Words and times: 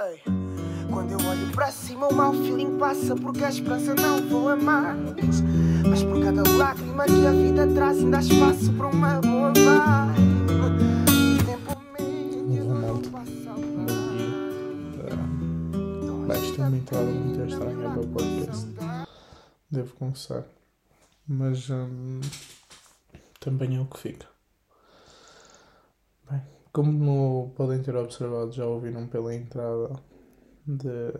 Ei, 0.00 0.20
Quando 0.90 1.12
eu 1.12 1.28
olho 1.28 1.52
para 1.52 1.70
cima, 1.70 2.08
o 2.08 2.14
mau 2.14 2.32
feeling 2.32 2.78
passa 2.78 3.14
porque 3.14 3.44
a 3.44 3.48
esperança 3.48 3.94
não 3.94 4.28
voa 4.28 4.56
mais. 4.56 5.40
Mas 5.88 6.02
por 6.02 6.22
cada 6.22 6.42
lágrima 6.56 7.04
que 7.04 7.26
a 7.26 7.32
vida 7.32 7.66
traz, 7.74 7.98
ainda 7.98 8.18
há 8.18 8.20
espaço 8.20 8.72
para 8.72 8.86
uma 8.88 9.20
boa 9.20 9.52
vibe. 9.52 10.32
Tempo 11.44 11.78
médio 11.92 13.10
passa 13.10 13.52
Bom 16.06 16.26
Bem, 16.26 16.42
isto 16.42 16.62
é 16.62 16.66
uma 16.66 16.76
entrada 16.76 17.04
muito 17.04 17.42
estranha 17.42 17.90
para 17.90 18.00
o 18.00 18.08
podcast. 18.08 18.66
Devo 19.70 19.94
confessar. 19.94 20.44
Mas 21.26 21.70
hum, 21.70 22.20
também 23.40 23.76
é 23.76 23.80
o 23.80 23.86
que 23.86 23.98
fica. 23.98 24.26
Bem, 26.30 26.42
como 26.72 27.52
podem 27.54 27.82
ter 27.82 27.94
observado, 27.94 28.50
já 28.50 28.64
ouviram 28.64 29.06
pela 29.06 29.34
entrada 29.34 29.94
de 30.66 31.12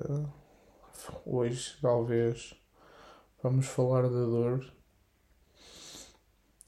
hoje, 1.27 1.77
talvez, 1.81 2.55
vamos 3.43 3.67
falar 3.67 4.03
da 4.03 4.09
dor 4.09 4.73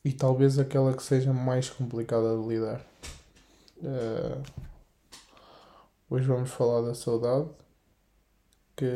e 0.05 0.13
talvez 0.13 0.59
aquela 0.59 0.95
que 0.95 1.03
seja 1.03 1.33
mais 1.33 1.71
complicada 1.71 2.37
de 2.37 2.47
lidar. 2.47 2.85
Eh, 3.83 4.43
hoje 6.11 6.27
vamos 6.27 6.51
falar 6.51 6.83
da 6.83 6.95
saudade, 6.95 7.49
que, 8.77 8.87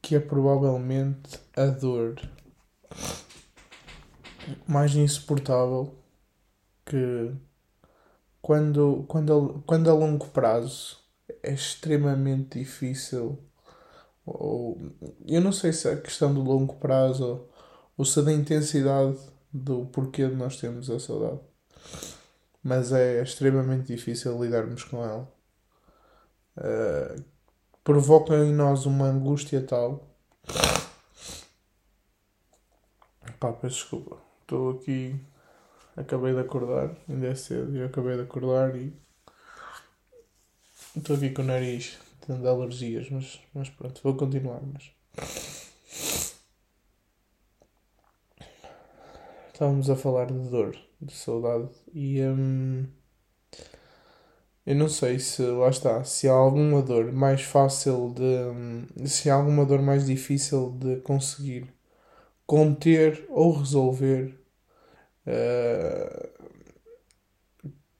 que 0.00 0.16
é 0.16 0.20
provavelmente 0.20 1.38
a 1.54 1.66
dor 1.66 2.16
mais 4.66 4.94
insuportável 4.94 5.99
que 6.90 7.32
quando, 8.42 9.04
quando, 9.06 9.62
quando 9.64 9.88
a 9.88 9.94
longo 9.94 10.26
prazo 10.28 10.98
é 11.42 11.52
extremamente 11.52 12.58
difícil 12.58 13.38
ou 14.26 14.76
eu 15.26 15.40
não 15.40 15.52
sei 15.52 15.72
se 15.72 15.88
é 15.88 15.92
a 15.92 16.00
questão 16.00 16.34
do 16.34 16.42
longo 16.42 16.74
prazo 16.76 17.24
ou, 17.24 17.50
ou 17.98 18.04
se 18.04 18.18
é 18.18 18.22
da 18.22 18.32
intensidade 18.32 19.18
do 19.52 19.86
porquê 19.86 20.26
de 20.28 20.34
nós 20.34 20.56
termos 20.56 20.90
a 20.90 20.98
saudade 20.98 21.40
mas 22.62 22.92
é 22.92 23.22
extremamente 23.22 23.86
difícil 23.86 24.42
lidarmos 24.42 24.84
com 24.84 25.02
ela. 25.02 25.32
Uh, 26.56 27.24
provoca 27.82 28.34
em 28.36 28.52
nós 28.52 28.84
uma 28.84 29.06
angústia 29.06 29.62
tal. 29.62 30.06
Pá, 33.38 33.52
peço 33.52 33.76
desculpa. 33.76 34.18
Estou 34.42 34.72
aqui 34.72 35.18
acabei 35.96 36.32
de 36.32 36.40
acordar, 36.40 36.96
ainda 37.08 37.26
é 37.26 37.34
cedo, 37.34 37.76
eu 37.76 37.86
acabei 37.86 38.16
de 38.16 38.22
acordar 38.22 38.74
e 38.76 38.92
estou 40.96 41.16
aqui 41.16 41.30
com 41.30 41.42
o 41.42 41.44
nariz 41.44 41.98
tendo 42.26 42.48
alergias, 42.48 43.08
mas, 43.10 43.40
mas 43.54 43.68
pronto, 43.70 44.00
vou 44.02 44.16
continuar. 44.16 44.60
Mas... 44.72 44.90
Estávamos 49.52 49.90
a 49.90 49.96
falar 49.96 50.26
de 50.26 50.48
dor, 50.48 50.76
de 51.00 51.12
saudade 51.12 51.68
e 51.92 52.22
hum, 52.22 52.86
eu 54.64 54.74
não 54.74 54.88
sei 54.88 55.18
se 55.18 55.42
lá 55.42 55.68
está, 55.68 56.02
se 56.04 56.28
há 56.28 56.32
alguma 56.32 56.80
dor 56.80 57.12
mais 57.12 57.42
fácil 57.42 58.14
de 58.14 58.22
hum, 58.22 58.86
se 59.06 59.28
há 59.28 59.34
alguma 59.34 59.66
dor 59.66 59.82
mais 59.82 60.06
difícil 60.06 60.70
de 60.78 60.96
conseguir 61.00 61.70
conter 62.46 63.26
ou 63.28 63.52
resolver 63.52 64.39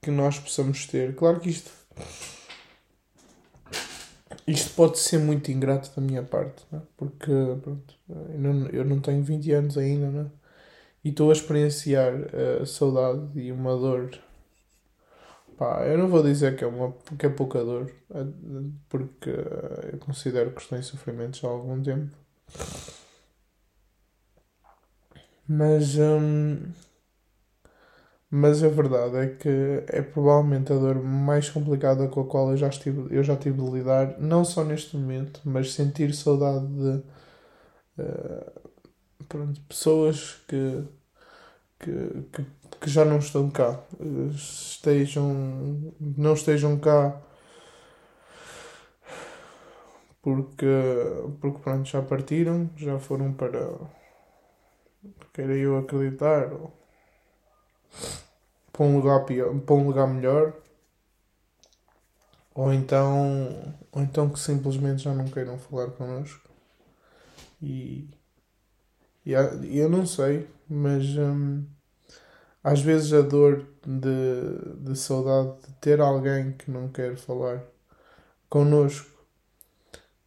que 0.01 0.11
nós 0.11 0.39
possamos 0.39 0.85
ter. 0.87 1.15
Claro 1.15 1.39
que 1.39 1.49
isto. 1.49 1.71
Isto 4.47 4.73
pode 4.75 4.97
ser 4.97 5.19
muito 5.19 5.51
ingrato 5.51 5.91
da 5.95 6.01
minha 6.01 6.23
parte, 6.23 6.65
é? 6.73 6.79
porque 6.97 7.31
pronto, 7.61 7.95
eu, 8.73 8.83
não, 8.83 8.99
tenho 8.99 9.23
20 9.23 9.51
anos 9.51 9.77
ainda, 9.77 10.09
não 10.09 10.21
é? 10.21 10.25
e 11.03 11.09
estou 11.09 11.29
a 11.29 11.33
experienciar 11.33 12.13
a 12.61 12.65
saudade 12.65 13.39
e 13.39 13.51
uma 13.51 13.77
dor. 13.77 14.11
Pá, 15.57 15.85
eu 15.85 15.97
não 15.97 16.07
vou 16.07 16.23
dizer 16.23 16.55
que 16.57 16.63
é, 16.63 16.67
uma, 16.67 16.91
que 17.17 17.25
é 17.25 17.29
pouca 17.29 17.63
dor, 17.63 17.91
é, 18.09 18.25
porque 18.89 19.29
eu 19.93 19.99
considero 19.99 20.51
que 20.51 20.61
estou 20.61 20.77
em 20.77 20.81
sofrimento 20.81 21.37
já 21.37 21.47
há 21.47 21.51
algum 21.51 21.81
tempo. 21.81 22.15
Mas. 25.47 25.97
Hum, 25.97 26.71
mas 28.31 28.63
a 28.63 28.69
verdade 28.69 29.17
é 29.17 29.27
que 29.27 29.83
é 29.87 30.01
provavelmente 30.01 30.71
a 30.73 30.77
dor 30.77 31.01
mais 31.03 31.49
complicada 31.49 32.07
com 32.07 32.21
a 32.21 32.25
qual 32.25 32.51
eu 32.51 32.57
já, 32.57 32.69
estive, 32.69 33.07
eu 33.15 33.23
já 33.23 33.35
tive 33.35 33.61
de 33.61 33.69
lidar, 33.69 34.17
não 34.19 34.45
só 34.45 34.63
neste 34.63 34.95
momento, 34.97 35.41
mas 35.45 35.73
sentir 35.73 36.13
saudade 36.13 36.65
de 36.67 37.03
uh, 38.01 38.51
pronto, 39.27 39.61
pessoas 39.67 40.41
que, 40.47 40.83
que, 41.79 42.23
que, 42.33 42.45
que, 42.81 42.89
já 42.89 43.05
não 43.05 43.19
estão 43.19 43.49
cá, 43.49 43.79
estejam, 44.33 45.93
não 45.99 46.33
estejam 46.33 46.79
cá 46.79 47.21
porque, 50.21 50.65
porque 51.39 51.59
pronto, 51.59 51.89
já 51.89 52.01
partiram, 52.01 52.69
já 52.77 52.99
foram 52.99 53.33
para 53.33 53.59
queira 55.33 55.53
eu 55.55 55.77
acreditar. 55.77 56.53
Ou, 56.53 56.71
para 58.81 58.87
um 58.89 58.95
lugar 58.95 59.25
pior, 59.25 59.59
para 59.59 59.75
um 59.75 59.85
lugar 59.85 60.07
melhor 60.07 60.53
ou 62.55 62.73
então 62.73 63.75
ou 63.91 64.01
então 64.01 64.27
que 64.27 64.39
simplesmente 64.39 65.03
já 65.03 65.13
não 65.13 65.25
queiram 65.25 65.59
falar 65.59 65.91
connosco. 65.91 66.49
E, 67.61 68.09
e 69.23 69.77
eu 69.77 69.87
não 69.87 70.03
sei 70.07 70.49
mas 70.67 71.05
hum, 71.15 71.63
às 72.63 72.81
vezes 72.81 73.13
a 73.13 73.21
dor 73.21 73.67
de, 73.85 74.91
de 74.91 74.97
saudade 74.97 75.61
de 75.67 75.73
ter 75.73 76.01
alguém 76.01 76.53
que 76.53 76.71
não 76.71 76.87
quer 76.87 77.15
falar 77.17 77.63
connosco 78.49 79.11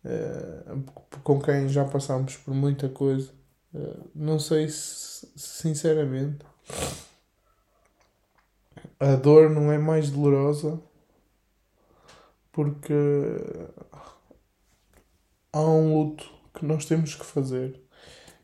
uh, 0.05 1.21
com 1.25 1.41
quem 1.41 1.69
já 1.69 1.85
passámos 1.85 2.37
por 2.37 2.55
muita 2.55 2.89
coisa 2.89 3.33
uh, 3.75 4.09
não 4.15 4.39
sei 4.39 4.69
se 4.69 5.27
sinceramente 5.37 6.54
a 8.99 9.17
dor 9.17 9.51
não 9.51 9.73
é 9.73 9.79
mais 9.79 10.11
dolorosa 10.11 10.81
porque 12.53 12.95
há 15.53 15.61
um 15.61 15.99
luto 15.99 16.31
que 16.55 16.65
nós 16.65 16.85
temos 16.85 17.15
que 17.15 17.25
fazer. 17.25 17.81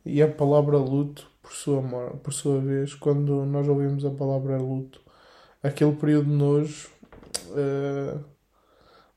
E 0.05 0.23
a 0.23 0.29
palavra 0.29 0.77
luto 0.79 1.31
por 1.43 1.53
sua, 1.53 1.83
por 2.23 2.33
sua 2.33 2.61
vez 2.61 2.95
quando 2.95 3.45
nós 3.47 3.69
ouvimos 3.69 4.05
a 4.05 4.11
palavra 4.11 4.59
luto 4.59 5.01
aquele 5.63 5.93
período 5.93 6.27
de 6.27 6.37
nojo 6.37 6.91
uh, 7.51 8.25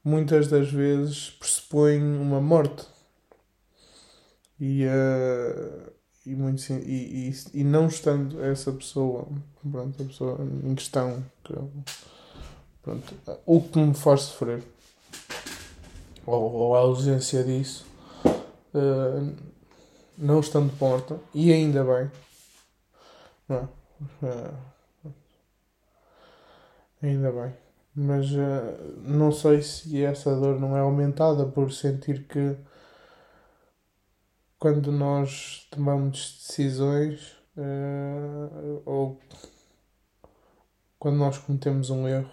muitas 0.03 0.47
das 0.47 0.69
vezes 0.71 1.31
pressupõe 1.31 2.01
uma 2.01 2.41
morte. 2.41 2.85
E 4.59 4.85
uh, 4.85 5.91
e, 6.25 6.35
muito, 6.35 6.61
e, 6.71 7.29
e, 7.29 7.35
e 7.53 7.63
não 7.63 7.87
estando 7.87 8.41
essa 8.43 8.71
pessoa, 8.71 9.27
pronto, 9.69 10.01
a 10.01 10.05
pessoa 10.05 10.37
em 10.63 10.73
questão, 10.73 11.23
que, 11.43 11.53
pronto, 12.81 13.13
o 13.45 13.61
que 13.61 13.79
me 13.79 13.93
faz 13.93 14.21
sofrer, 14.21 14.63
ou, 16.25 16.51
ou 16.51 16.75
a 16.75 16.79
ausência 16.79 17.43
disso, 17.43 17.85
uh, 18.25 19.35
não 20.17 20.39
estando 20.39 20.71
porta, 20.77 21.19
e 21.33 21.51
ainda 21.51 21.83
bem, 21.83 22.11
não, 23.49 23.69
uh, 24.23 25.13
ainda 27.01 27.31
bem, 27.31 27.53
mas 27.93 28.31
uh, 28.31 29.01
não 29.01 29.31
sei 29.31 29.61
se 29.61 30.01
essa 30.01 30.33
dor 30.33 30.57
não 30.57 30.77
é 30.77 30.79
aumentada 30.79 31.45
por 31.45 31.73
sentir 31.73 32.23
que 32.27 32.55
quando 34.63 34.93
nós 34.93 35.67
tomamos 35.69 36.37
decisões 36.47 37.35
uh, 37.57 38.81
ou 38.85 39.19
quando 40.97 41.17
nós 41.17 41.37
cometemos 41.37 41.89
um 41.89 42.07
erro, 42.07 42.31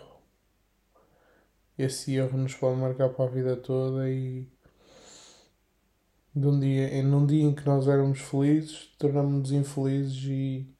esse 1.76 2.14
erro 2.14 2.38
nos 2.38 2.54
pode 2.54 2.78
marcar 2.78 3.08
para 3.08 3.24
a 3.24 3.28
vida 3.28 3.56
toda 3.56 4.08
e 4.08 4.46
de 6.32 6.46
um 6.46 6.60
dia, 6.60 6.94
em 6.94 7.12
um 7.12 7.26
dia 7.26 7.42
em 7.42 7.52
que 7.52 7.66
nós 7.66 7.88
éramos 7.88 8.20
felizes, 8.20 8.94
tornamos-nos 8.96 9.50
infelizes 9.50 10.22
e, 10.26 10.72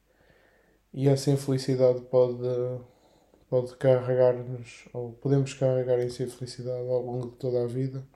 e 0.93 1.09
essa 1.09 1.31
infelicidade 1.31 1.99
pode, 2.03 2.47
pode 3.49 3.75
carregar-nos, 3.75 4.87
ou 4.93 5.11
podemos 5.15 5.53
carregar 5.53 5.99
essa 5.99 6.23
infelicidade 6.23 6.87
ao 6.87 7.01
longo 7.01 7.31
de 7.31 7.35
toda 7.35 7.61
a 7.61 7.67
vida 7.67 8.07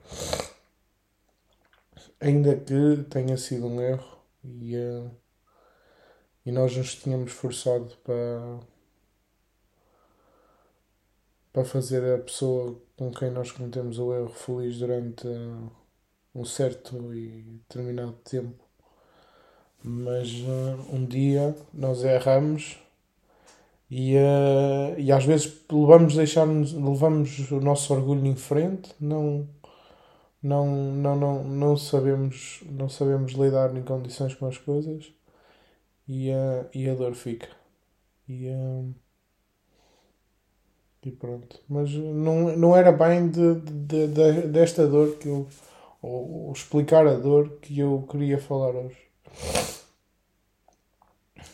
ainda 2.19 2.55
que 2.55 3.03
tenha 3.09 3.37
sido 3.37 3.67
um 3.67 3.81
erro 3.81 4.17
e, 4.43 4.75
uh, 4.75 5.11
e 6.45 6.51
nós 6.51 6.75
nos 6.75 6.95
tínhamos 6.95 7.31
forçado 7.31 7.95
para, 8.03 8.59
para 11.51 11.65
fazer 11.65 12.03
a 12.13 12.19
pessoa 12.19 12.79
com 12.97 13.11
quem 13.11 13.31
nós 13.31 13.51
cometemos 13.51 13.99
o 13.99 14.13
erro 14.13 14.29
feliz 14.29 14.77
durante 14.79 15.27
um 16.33 16.45
certo 16.45 17.13
e 17.13 17.41
determinado 17.67 18.13
tempo. 18.23 18.63
Mas 19.83 20.31
uh, 20.31 20.95
um 20.95 21.05
dia 21.05 21.55
nós 21.73 22.03
erramos 22.03 22.79
e, 23.89 24.15
uh, 24.15 24.99
e 24.99 25.11
às 25.11 25.23
vezes 25.25 25.61
levamos, 25.71 26.15
levamos 26.15 27.51
o 27.51 27.59
nosso 27.59 27.93
orgulho 27.93 28.25
em 28.25 28.35
frente, 28.35 28.93
não, 28.99 29.47
não, 30.45 30.93
não, 30.93 31.15
não, 31.15 31.43
não, 31.43 31.77
sabemos, 31.77 32.61
não 32.69 32.87
sabemos 32.87 33.33
lidar 33.33 33.75
em 33.75 33.81
condições 33.81 34.35
com 34.35 34.45
as 34.45 34.57
coisas 34.59 35.11
e, 36.07 36.29
uh, 36.29 36.69
e 36.73 36.87
a 36.87 36.93
dor 36.93 37.15
fica. 37.15 37.47
E, 38.27 38.47
uh, 38.49 38.93
e 41.03 41.11
pronto. 41.11 41.59
Mas 41.67 41.91
não, 41.93 42.55
não 42.55 42.75
era 42.75 42.91
bem 42.91 43.29
de, 43.29 43.55
de, 43.61 44.07
de, 44.07 44.41
desta 44.49 44.87
dor 44.87 45.17
que 45.17 45.27
eu. 45.27 45.47
Ou, 46.01 46.47
ou 46.47 46.53
explicar 46.53 47.07
a 47.07 47.15
dor 47.15 47.57
que 47.61 47.79
eu 47.79 48.05
queria 48.09 48.37
falar 48.37 48.75
hoje. 48.75 48.97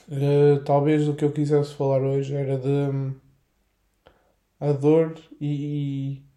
Uh, 0.09 0.61
talvez 0.65 1.07
o 1.07 1.15
que 1.15 1.23
eu 1.23 1.31
quisesse 1.31 1.73
falar 1.75 2.01
hoje 2.01 2.35
era 2.35 2.57
de 2.57 2.67
um, 2.67 3.15
a 4.59 4.73
dor 4.73 5.17
e, 5.39 6.17
e, 6.17 6.30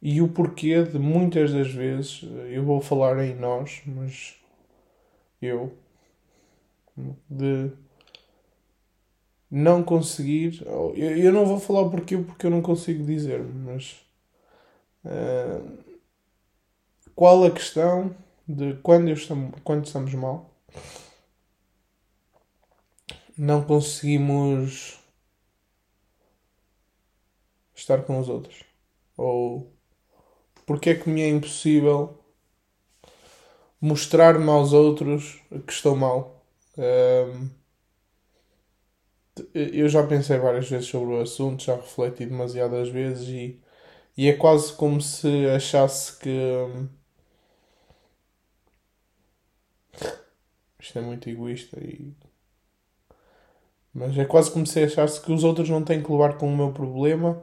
e 0.00 0.22
o 0.22 0.28
porquê 0.28 0.82
de 0.84 0.98
muitas 0.98 1.52
das 1.52 1.72
vezes 1.72 2.22
eu 2.50 2.64
vou 2.64 2.80
falar 2.80 3.24
em 3.24 3.34
nós, 3.34 3.82
mas 3.86 4.36
eu 5.42 5.76
de 7.28 7.70
não 9.50 9.82
conseguir. 9.82 10.62
Eu, 10.66 10.94
eu 10.96 11.32
não 11.32 11.46
vou 11.46 11.58
falar 11.58 11.82
o 11.82 11.90
porquê 11.90 12.16
porque 12.18 12.46
eu 12.46 12.50
não 12.50 12.62
consigo 12.62 13.04
dizer, 13.04 13.42
mas 13.42 14.04
uh, 15.04 15.78
qual 17.14 17.44
a 17.44 17.50
questão 17.50 18.14
de 18.46 18.74
quando, 18.82 19.08
eu 19.08 19.14
estamos, 19.14 19.54
quando 19.64 19.84
estamos 19.84 20.14
mal 20.14 20.54
não 23.36 23.62
conseguimos 23.64 24.98
estar 27.74 28.02
com 28.02 28.18
os 28.18 28.28
outros? 28.28 28.64
Ou 29.16 29.77
porque 30.68 30.90
é 30.90 30.94
que 30.94 31.08
me 31.08 31.22
é 31.22 31.28
impossível 31.30 32.18
mostrar-me 33.80 34.50
aos 34.50 34.72
outros 34.74 35.40
que 35.66 35.72
estou 35.72 35.96
mal? 35.96 36.44
Um, 36.76 37.48
eu 39.54 39.88
já 39.88 40.06
pensei 40.06 40.36
várias 40.38 40.68
vezes 40.68 40.88
sobre 40.88 41.14
o 41.14 41.20
assunto, 41.20 41.64
já 41.64 41.76
refleti 41.76 42.26
demasiadas 42.26 42.88
vezes 42.90 43.28
e, 43.28 43.60
e 44.16 44.28
é 44.28 44.34
quase 44.34 44.72
como 44.74 45.00
se 45.00 45.46
achasse 45.48 46.18
que. 46.18 46.28
Um, 46.30 46.88
isto 50.78 50.98
é 50.98 51.02
muito 51.02 51.28
egoísta 51.30 51.78
e 51.80 52.14
mas 53.92 54.16
é 54.16 54.24
quase 54.24 54.50
como 54.50 54.66
se 54.66 54.82
achasse 54.84 55.20
que 55.20 55.32
os 55.32 55.42
outros 55.44 55.68
não 55.68 55.82
têm 55.82 56.02
que 56.02 56.10
levar 56.12 56.38
com 56.38 56.52
o 56.52 56.56
meu 56.56 56.72
problema. 56.72 57.42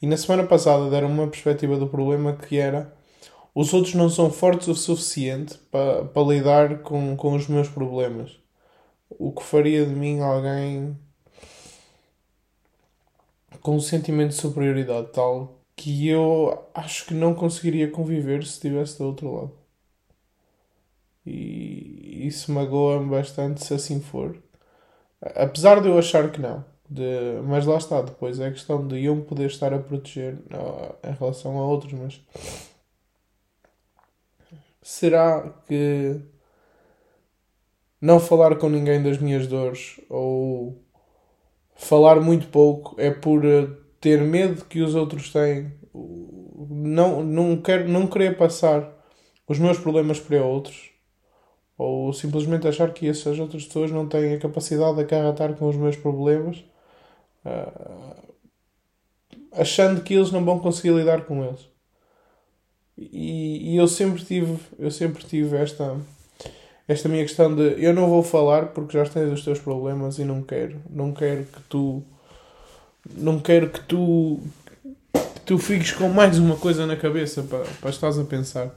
E 0.00 0.06
na 0.06 0.16
semana 0.16 0.46
passada 0.46 0.88
deram 0.90 1.08
uma 1.08 1.28
perspectiva 1.28 1.76
do 1.76 1.88
problema 1.88 2.34
que 2.34 2.56
era 2.58 2.92
os 3.54 3.72
outros 3.74 3.94
não 3.94 4.08
são 4.08 4.30
fortes 4.30 4.68
o 4.68 4.74
suficiente 4.74 5.58
para, 5.70 6.04
para 6.04 6.22
lidar 6.22 6.82
com, 6.82 7.16
com 7.16 7.34
os 7.34 7.48
meus 7.48 7.68
problemas. 7.68 8.38
O 9.08 9.32
que 9.32 9.42
faria 9.42 9.84
de 9.84 9.94
mim 9.94 10.20
alguém 10.20 10.96
com 13.60 13.76
um 13.76 13.80
sentimento 13.80 14.30
de 14.30 14.36
superioridade 14.36 15.08
tal 15.12 15.60
que 15.76 16.08
eu 16.08 16.68
acho 16.74 17.06
que 17.06 17.14
não 17.14 17.34
conseguiria 17.34 17.90
conviver 17.90 18.44
se 18.44 18.52
estivesse 18.52 18.98
do 18.98 19.06
outro 19.06 19.32
lado. 19.34 19.58
E 21.24 22.26
isso 22.26 22.52
magoa-me 22.52 23.08
bastante 23.10 23.64
se 23.64 23.74
assim 23.74 24.00
for. 24.00 24.36
Apesar 25.22 25.80
de 25.80 25.88
eu 25.88 25.98
achar 25.98 26.30
que 26.30 26.40
não. 26.40 26.64
De, 26.90 27.40
mas 27.44 27.66
lá 27.66 27.76
está, 27.76 28.02
depois 28.02 28.40
é 28.40 28.48
a 28.48 28.50
questão 28.50 28.84
de 28.84 29.04
eu 29.04 29.22
poder 29.22 29.46
estar 29.46 29.72
a 29.72 29.78
proteger 29.78 30.38
em 31.04 31.12
relação 31.12 31.56
a 31.56 31.64
outros, 31.64 31.92
mas 31.92 32.20
será 34.82 35.54
que 35.68 36.20
não 38.00 38.18
falar 38.18 38.56
com 38.56 38.68
ninguém 38.68 39.00
das 39.00 39.18
minhas 39.18 39.46
dores 39.46 40.00
ou 40.08 40.82
falar 41.76 42.20
muito 42.20 42.48
pouco 42.48 43.00
é 43.00 43.10
por 43.10 43.44
eh, 43.44 43.68
ter 44.00 44.20
medo 44.22 44.64
que 44.64 44.80
os 44.82 44.94
outros 44.96 45.32
têm, 45.32 45.72
não, 45.94 47.22
não, 47.22 47.60
quero, 47.60 47.88
não 47.88 48.06
querer 48.06 48.36
passar 48.36 48.92
os 49.46 49.58
meus 49.58 49.78
problemas 49.78 50.18
para 50.18 50.44
outros 50.44 50.90
ou 51.78 52.12
simplesmente 52.12 52.68
achar 52.68 52.92
que 52.92 53.08
essas 53.08 53.38
outras 53.38 53.64
pessoas 53.64 53.90
não 53.90 54.06
têm 54.06 54.34
a 54.34 54.38
capacidade 54.38 54.96
de 54.96 55.02
acarretar 55.02 55.54
com 55.54 55.66
os 55.66 55.76
meus 55.76 55.96
problemas, 55.96 56.62
achando 59.52 60.02
que 60.02 60.14
eles 60.14 60.30
não 60.30 60.44
vão 60.44 60.58
conseguir 60.58 60.94
lidar 60.94 61.24
com 61.24 61.44
eles. 61.44 61.68
E, 62.96 63.72
e, 63.72 63.76
eu 63.76 63.88
sempre 63.88 64.22
tive, 64.22 64.58
eu 64.78 64.90
sempre 64.90 65.24
tive 65.24 65.56
esta 65.56 65.96
esta 66.86 67.08
minha 67.08 67.24
questão 67.24 67.54
de 67.54 67.82
eu 67.82 67.94
não 67.94 68.08
vou 68.10 68.22
falar 68.22 68.66
porque 68.68 68.98
já 68.98 69.08
tens 69.08 69.32
os 69.32 69.44
teus 69.44 69.58
problemas 69.58 70.18
e 70.18 70.24
não 70.24 70.42
quero, 70.42 70.82
não 70.90 71.12
quero 71.12 71.44
que 71.44 71.60
tu 71.62 72.02
não 73.16 73.40
quero 73.40 73.70
que 73.70 73.80
tu 73.80 74.40
que 75.12 75.40
tu 75.46 75.58
fiques 75.58 75.92
com 75.92 76.08
mais 76.08 76.38
uma 76.38 76.56
coisa 76.56 76.86
na 76.86 76.96
cabeça 76.96 77.42
para, 77.42 77.64
para 77.80 77.90
estás 77.90 78.18
a 78.18 78.24
pensar. 78.24 78.74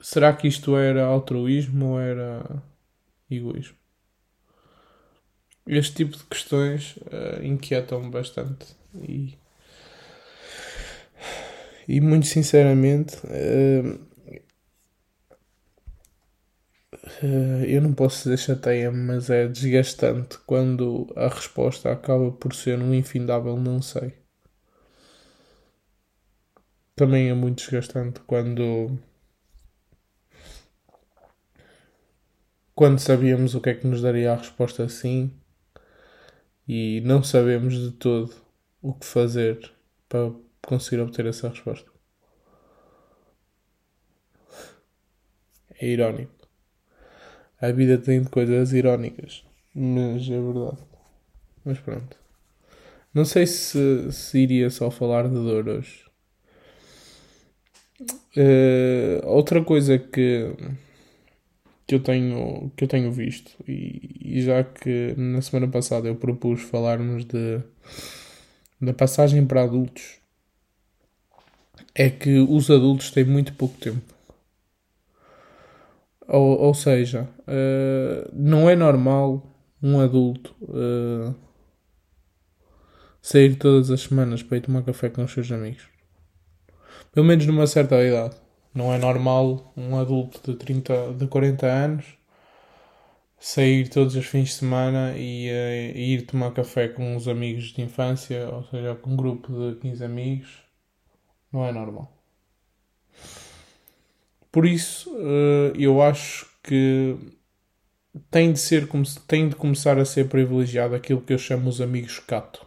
Será 0.00 0.32
que 0.32 0.48
isto 0.48 0.76
era 0.76 1.04
altruísmo 1.04 1.92
ou 1.92 2.00
era 2.00 2.42
egoísmo? 3.30 3.81
Este 5.66 5.94
tipo 5.94 6.16
de 6.16 6.24
questões 6.24 6.96
uh, 6.96 7.42
inquietam-me 7.42 8.10
bastante 8.10 8.66
e, 8.96 9.38
e 11.86 12.00
muito 12.00 12.26
sinceramente 12.26 13.16
uh, 13.26 14.00
uh, 17.22 17.64
eu 17.64 17.80
não 17.80 17.94
posso 17.94 18.24
dizer 18.24 18.38
chateia-me, 18.38 18.98
mas 18.98 19.30
é 19.30 19.46
desgastante 19.46 20.38
quando 20.46 21.12
a 21.16 21.28
resposta 21.28 21.92
acaba 21.92 22.32
por 22.32 22.54
ser 22.54 22.78
um 22.80 22.92
infindável 22.94 23.56
não 23.56 23.80
sei. 23.80 24.14
Também 26.96 27.28
é 27.28 27.34
muito 27.34 27.58
desgastante 27.58 28.20
quando 28.20 28.98
quando 32.74 32.98
sabíamos 32.98 33.54
o 33.54 33.60
que 33.60 33.70
é 33.70 33.74
que 33.74 33.86
nos 33.86 34.02
daria 34.02 34.32
a 34.32 34.36
resposta 34.36 34.88
sim 34.88 35.30
e 36.66 37.00
não 37.04 37.22
sabemos 37.22 37.74
de 37.74 37.90
todo 37.92 38.32
o 38.80 38.94
que 38.94 39.06
fazer 39.06 39.72
para 40.08 40.32
conseguir 40.60 41.00
obter 41.00 41.26
essa 41.26 41.48
resposta. 41.48 41.90
É 45.80 45.86
irónico. 45.86 46.32
A 47.60 47.70
vida 47.72 47.98
tem 47.98 48.22
coisas 48.24 48.72
irónicas, 48.72 49.44
mas 49.74 50.28
é 50.28 50.40
verdade. 50.40 50.78
Mas 51.64 51.78
pronto. 51.78 52.16
Não 53.14 53.24
sei 53.24 53.46
se, 53.46 54.10
se 54.10 54.38
iria 54.38 54.70
só 54.70 54.90
falar 54.90 55.28
de 55.28 55.34
dor 55.34 55.68
hoje. 55.68 56.04
Uh, 58.36 59.26
outra 59.26 59.62
coisa 59.62 59.98
que 59.98 60.54
que 61.92 61.96
eu 61.96 62.00
tenho, 62.00 62.72
que 62.76 62.84
eu 62.84 62.88
tenho 62.88 63.12
visto. 63.12 63.52
E, 63.68 64.18
e 64.38 64.42
já 64.42 64.64
que 64.64 65.14
na 65.16 65.42
semana 65.42 65.70
passada 65.70 66.08
eu 66.08 66.16
propus 66.16 66.62
falarmos 66.62 67.24
de, 67.24 67.60
da 68.80 68.94
passagem 68.94 69.44
para 69.44 69.64
adultos, 69.64 70.18
é 71.94 72.08
que 72.08 72.38
os 72.38 72.70
adultos 72.70 73.10
têm 73.10 73.24
muito 73.24 73.52
pouco 73.54 73.76
tempo. 73.78 74.14
Ou, 76.26 76.58
ou 76.60 76.74
seja, 76.74 77.28
uh, 77.40 78.30
não 78.32 78.70
é 78.70 78.74
normal 78.74 79.46
um 79.82 80.00
adulto 80.00 80.54
uh, 80.62 81.34
sair 83.20 83.56
todas 83.56 83.90
as 83.90 84.02
semanas 84.02 84.42
para 84.42 84.56
ir 84.56 84.62
tomar 84.62 84.82
café 84.82 85.10
com 85.10 85.22
os 85.24 85.32
seus 85.32 85.52
amigos. 85.52 85.84
Pelo 87.12 87.26
menos 87.26 87.44
numa 87.44 87.66
certa 87.66 88.02
idade. 88.02 88.41
Não 88.74 88.92
é 88.92 88.98
normal 88.98 89.72
um 89.76 89.98
adulto 89.98 90.40
de 90.50 90.58
30, 90.58 91.14
de 91.14 91.26
40 91.26 91.66
anos 91.66 92.22
sair 93.42 93.88
todos 93.88 94.14
os 94.14 94.24
fins 94.24 94.50
de 94.50 94.54
semana 94.54 95.14
e, 95.16 95.50
uh, 95.50 95.98
ir 95.98 96.22
tomar 96.26 96.52
café 96.52 96.86
com 96.86 97.16
uns 97.16 97.26
amigos 97.26 97.72
de 97.72 97.82
infância, 97.82 98.48
ou 98.48 98.62
seja, 98.62 98.94
com 98.94 99.10
um 99.10 99.16
grupo 99.16 99.52
de 99.52 99.80
15 99.80 100.04
amigos. 100.04 100.62
Não 101.52 101.66
é 101.66 101.72
normal. 101.72 102.16
Por 104.52 104.64
isso, 104.64 105.10
uh, 105.10 105.72
eu 105.76 106.00
acho 106.00 106.48
que 106.62 107.16
tem 108.30 108.52
de, 108.52 108.60
ser, 108.60 108.88
tem 109.26 109.48
de 109.48 109.56
começar 109.56 109.98
a 109.98 110.04
ser 110.04 110.28
privilegiado 110.28 110.94
aquilo 110.94 111.20
que 111.20 111.32
eu 111.32 111.38
chamo 111.38 111.68
os 111.68 111.80
amigos 111.80 112.20
cato. 112.20 112.64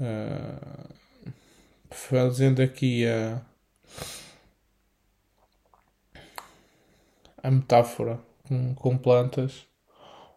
Uh, 0.00 0.94
fazendo 1.90 2.62
aqui 2.62 3.06
a, 3.06 3.42
a 7.48 7.50
metáfora 7.50 8.20
com, 8.46 8.74
com 8.74 8.98
plantas. 8.98 9.66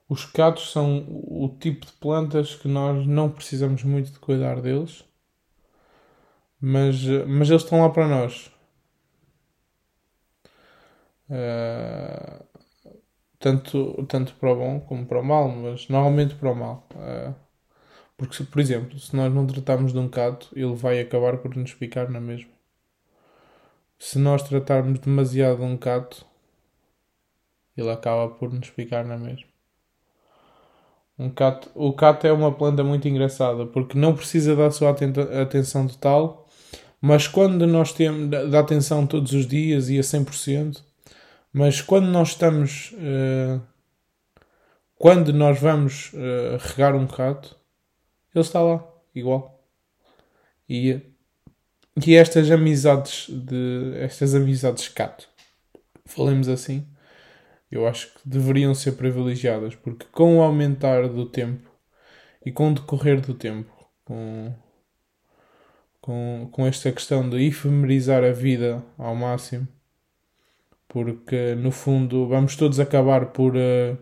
Os 0.08 0.25
catos 0.25 0.72
são 0.72 1.06
o 1.10 1.50
tipo 1.60 1.86
de 1.86 1.91
plantas 1.94 2.56
que 2.56 2.68
nós 2.68 3.06
não 3.06 3.30
precisamos 3.30 3.84
muito 3.84 4.12
de 4.12 4.20
cuidar 4.20 4.62
deles, 4.62 5.03
mas, 6.60 7.03
mas 7.27 7.50
eles 7.50 7.63
estão 7.63 7.82
lá 7.82 7.89
para 7.89 8.08
nós. 8.08 8.51
Uh, 11.30 12.46
tanto, 13.39 14.06
tanto 14.08 14.34
para 14.36 14.51
o 14.51 14.56
bom 14.56 14.80
como 14.82 15.06
para 15.06 15.20
o 15.20 15.24
mal, 15.24 15.50
mas 15.50 15.88
normalmente 15.89 16.36
para 16.36 16.51
o 16.51 16.56
mal. 16.56 16.88
Uh, 16.96 17.34
porque, 18.18 18.44
por 18.44 18.60
exemplo, 18.60 19.00
se 19.00 19.15
nós 19.15 19.34
não 19.34 19.48
tratarmos 19.48 19.91
de 19.94 20.00
um 20.00 20.08
cato, 20.08 20.50
ele 20.56 20.75
vai 20.75 21.00
acabar 21.00 21.38
por 21.38 21.56
nos 21.56 21.74
picar 21.74 22.10
na 22.10 22.22
mesma. 22.22 22.51
Se 23.98 24.20
nós 24.20 24.44
tratarmos 24.44 25.00
demasiado 25.00 25.58
de 25.58 25.63
um 25.63 25.77
cato, 25.77 26.25
ele 27.77 27.89
acaba 27.89 28.29
por 28.29 28.51
nos 28.51 28.69
picar 28.69 29.05
na 29.05 29.17
mesma. 29.17 29.49
Um 31.17 31.29
cato, 31.29 31.69
o 31.75 31.93
cato 31.93 32.25
é 32.25 32.31
uma 32.31 32.51
planta 32.51 32.83
muito 32.83 33.07
engraçada 33.07 33.65
porque 33.65 33.97
não 33.97 34.15
precisa 34.15 34.55
da 34.55 34.71
sua 34.71 34.95
atenção 35.41 35.87
total, 35.87 36.47
mas 36.99 37.27
quando 37.27 37.67
nós 37.67 37.93
temos 37.93 38.29
da 38.29 38.59
atenção 38.59 39.05
todos 39.05 39.33
os 39.33 39.45
dias 39.45 39.89
e 39.89 39.99
a 39.99 40.01
100%, 40.01 40.81
mas 41.53 41.81
quando 41.81 42.07
nós 42.07 42.29
estamos 42.29 42.93
uh, 42.93 43.61
quando 45.01 45.33
nós 45.33 45.59
vamos 45.59 46.13
uh, 46.13 46.57
regar 46.59 46.95
um 46.95 47.07
cato, 47.07 47.57
ele 48.35 48.45
está 48.45 48.61
lá, 48.61 48.87
igual. 49.15 49.65
E, 50.69 51.01
e 52.05 52.15
estas 52.15 52.51
amizades 52.51 53.25
de 53.27 53.95
estas 53.97 54.35
amizades 54.35 54.89
cato, 54.89 55.27
falemos 56.05 56.47
assim, 56.47 56.87
eu 57.71 57.87
acho 57.87 58.13
que 58.13 58.27
deveriam 58.27 58.73
ser 58.75 58.93
privilegiadas, 58.93 59.75
porque 59.75 60.05
com 60.11 60.37
o 60.37 60.41
aumentar 60.41 61.07
do 61.07 61.25
tempo 61.25 61.69
e 62.45 62.51
com 62.51 62.71
o 62.71 62.73
decorrer 62.73 63.21
do 63.21 63.33
tempo, 63.33 63.71
com, 64.03 64.53
com, 66.01 66.49
com 66.51 66.67
esta 66.67 66.91
questão 66.91 67.29
de 67.29 67.41
efemerizar 67.43 68.23
a 68.23 68.31
vida 68.31 68.83
ao 68.97 69.15
máximo, 69.15 69.67
porque 70.87 71.55
no 71.55 71.71
fundo 71.71 72.27
vamos 72.27 72.55
todos 72.55 72.79
acabar 72.79 73.27
por. 73.27 73.55
Uh, 73.55 73.97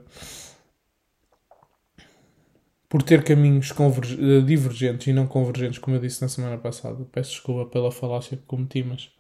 por 2.90 3.04
ter 3.04 3.24
caminhos 3.24 3.72
eh, 3.72 4.42
divergentes 4.42 5.06
e 5.06 5.14
não 5.14 5.28
convergentes, 5.28 5.78
como 5.78 5.96
eu 5.96 6.02
disse 6.02 6.24
na 6.24 6.28
semana 6.28 6.58
passada. 6.58 7.06
Peço 7.12 7.30
desculpa 7.30 7.70
pela 7.70 7.92
falácia 7.92 8.36
que 8.36 8.44
cometi, 8.44 8.84
mas 8.84 9.12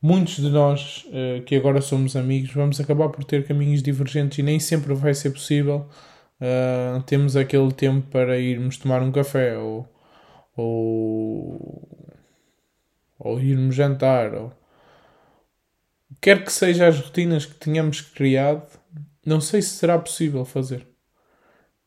muitos 0.00 0.36
de 0.36 0.48
nós 0.50 1.04
uh, 1.08 1.42
que 1.44 1.56
agora 1.56 1.80
somos 1.80 2.16
amigos 2.16 2.52
vamos 2.52 2.80
acabar 2.80 3.08
por 3.08 3.24
ter 3.24 3.46
caminhos 3.46 3.82
divergentes 3.82 4.38
e 4.38 4.42
nem 4.42 4.58
sempre 4.60 4.94
vai 4.94 5.14
ser 5.14 5.30
possível. 5.30 5.88
Uh, 6.40 7.02
temos 7.02 7.36
aquele 7.36 7.72
tempo 7.72 8.08
para 8.10 8.38
irmos 8.38 8.76
tomar 8.78 9.02
um 9.02 9.10
café 9.10 9.58
ou, 9.58 9.88
ou, 10.56 12.06
ou 13.18 13.40
irmos 13.40 13.74
jantar. 13.74 14.34
Ou... 14.34 14.52
Quer 16.20 16.44
que 16.44 16.52
seja 16.52 16.86
as 16.86 17.00
rotinas 17.00 17.44
que 17.44 17.54
tenhamos 17.54 18.00
criado, 18.00 18.66
não 19.26 19.40
sei 19.40 19.62
se 19.62 19.70
será 19.70 19.98
possível 19.98 20.44
fazer. 20.44 20.86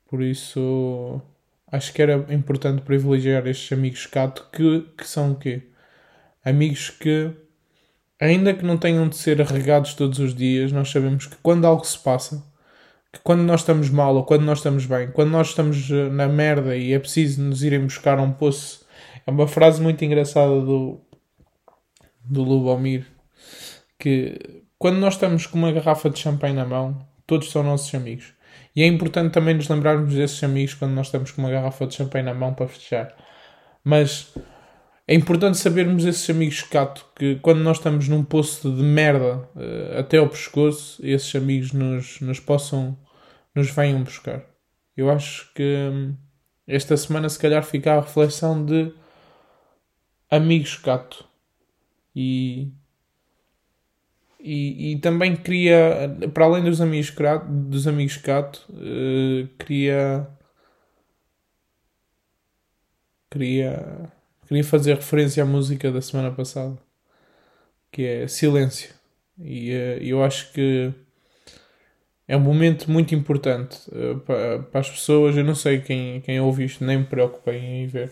Por 0.08 0.22
isso, 0.22 1.22
acho 1.72 1.94
que 1.94 2.02
era 2.02 2.26
importante 2.34 2.82
privilegiar 2.82 3.48
estes 3.48 3.72
amigos 3.72 4.06
cato 4.06 4.50
que, 4.52 4.82
que 4.98 5.08
são 5.08 5.32
o 5.32 5.36
quê? 5.38 5.70
Amigos 6.44 6.90
que 6.90 7.32
ainda 8.22 8.54
que 8.54 8.64
não 8.64 8.78
tenham 8.78 9.10
de 9.10 9.18
ser 9.18 9.40
regados 9.42 9.96
todos 9.96 10.20
os 10.20 10.36
dias, 10.36 10.72
nós 10.72 10.90
sabemos 10.90 11.26
que 11.26 11.36
quando 11.42 11.66
algo 11.66 11.84
se 11.84 11.98
passa, 11.98 12.44
que 13.12 13.20
quando 13.22 13.42
nós 13.42 13.62
estamos 13.62 13.90
mal 13.90 14.16
ou 14.16 14.24
quando 14.24 14.44
nós 14.44 14.60
estamos 14.60 14.86
bem, 14.86 15.12
quando 15.12 15.32
nós 15.32 15.50
estamos 15.50 15.90
eh, 15.90 16.10
na 16.10 16.28
merda 16.28 16.78
e 16.78 16.94
é 16.94 17.00
preciso 17.00 17.42
nos 17.42 17.64
irem 17.64 17.82
buscar 17.82 18.20
um 18.20 18.32
poço, 18.32 18.86
é 19.26 19.32
uma 19.32 19.48
frase 19.48 19.82
muito 19.82 20.06
engraçada 20.06 20.62
do, 20.62 21.02
do 22.24 22.44
Lubomir, 22.44 23.08
que 24.00 24.64
quando 24.78 24.98
nós 24.98 25.16
estamos 25.16 25.48
com 25.48 25.58
uma 25.58 25.72
garrafa 25.72 26.10
de 26.10 26.20
champanhe 26.20 26.56
na 26.56 26.66
mão, 26.66 27.06
todos 27.26 27.52
são 27.52 27.64
nossos 27.64 27.94
amigos. 27.96 28.34
E 28.76 28.84
é 28.84 28.88
importante 28.88 29.34
também 29.34 29.56
nos 29.56 29.68
lembrarmos 29.68 30.14
desses 30.14 30.44
amigos 30.44 30.76
quando 30.76 30.94
nós 30.94 31.08
estamos 31.08 31.32
com 31.32 31.42
uma 31.42 31.52
garrafa 31.52 31.88
de 31.88 31.96
champanhe 31.96 32.26
na 32.26 32.34
mão 32.34 32.54
para 32.54 32.68
fechar. 32.68 33.14
Mas 33.84 34.34
é 35.12 35.14
importante 35.14 35.58
sabermos 35.58 36.06
esses 36.06 36.30
amigos 36.30 36.62
cato 36.62 37.06
que 37.14 37.36
quando 37.42 37.60
nós 37.60 37.78
estamos 37.80 38.08
num 38.08 38.24
poço 38.24 38.74
de 38.74 38.82
merda 38.82 39.40
uh, 39.58 40.00
até 40.00 40.20
ao 40.20 40.30
pescoço, 40.30 41.06
esses 41.06 41.36
amigos 41.36 41.74
nos, 41.74 42.22
nos 42.22 42.40
possam, 42.40 42.98
nos 43.54 43.70
venham 43.72 44.04
buscar. 44.04 44.46
Eu 44.96 45.12
acho 45.12 45.54
que 45.54 45.90
hum, 45.92 46.16
esta 46.66 46.96
semana 46.96 47.28
se 47.28 47.38
calhar 47.38 47.62
fica 47.62 47.92
a 47.92 48.00
reflexão 48.00 48.66
de 48.66 48.94
amigos 50.30 50.78
cato. 50.78 51.28
E, 52.16 52.72
e, 54.40 54.94
e 54.94 55.00
também 55.00 55.36
queria, 55.36 56.10
para 56.34 56.46
além 56.46 56.64
dos 56.64 56.80
amigos, 56.80 57.14
dos 57.50 57.86
amigos 57.86 58.16
cato, 58.16 58.66
uh, 58.70 59.46
queria 59.58 60.26
queria 63.30 64.21
queria 64.52 64.66
fazer 64.66 64.96
referência 64.96 65.44
à 65.44 65.46
música 65.46 65.90
da 65.90 66.02
semana 66.02 66.30
passada, 66.30 66.78
que 67.90 68.04
é 68.04 68.28
Silêncio. 68.28 68.90
E 69.40 69.72
uh, 69.72 70.04
eu 70.04 70.22
acho 70.22 70.52
que 70.52 70.92
é 72.28 72.36
um 72.36 72.42
momento 72.42 72.92
muito 72.92 73.16
importante 73.16 73.78
uh, 73.88 74.20
para, 74.20 74.82
as 74.82 74.90
pessoas. 74.90 75.38
Eu 75.38 75.46
não 75.46 75.56
sei 75.56 75.80
quem, 75.80 76.20
quem 76.20 76.42
ouve 76.42 76.66
isto, 76.66 76.84
nem 76.84 76.98
me 76.98 77.06
preocupei 77.06 77.60
em 77.60 77.88
ver, 77.88 78.12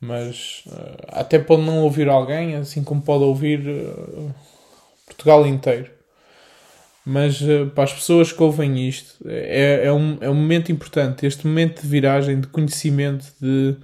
mas 0.00 0.64
uh, 0.66 0.96
até 1.06 1.38
pode 1.38 1.62
não 1.62 1.78
ouvir 1.84 2.08
alguém, 2.08 2.56
assim 2.56 2.82
como 2.82 3.00
pode 3.00 3.22
ouvir 3.22 3.60
Portugal 5.06 5.46
inteiro. 5.46 5.92
Mas 7.06 7.40
para 7.72 7.84
as 7.84 7.92
pessoas 7.92 8.32
que 8.32 8.42
ouvem 8.42 8.88
isto, 8.88 9.16
é, 9.28 9.86
é, 9.86 9.92
um, 9.92 10.18
é 10.20 10.28
um 10.28 10.34
momento 10.34 10.72
importante. 10.72 11.24
Este 11.24 11.46
momento 11.46 11.82
de 11.82 11.88
viragem, 11.88 12.40
de 12.40 12.48
conhecimento, 12.48 13.32
de 13.40 13.76